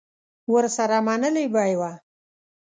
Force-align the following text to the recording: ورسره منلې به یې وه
ورسره 0.53 0.97
منلې 1.07 1.45
به 1.53 1.63
یې 1.69 1.75
وه 1.79 1.91